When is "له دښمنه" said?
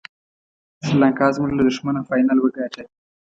1.57-2.01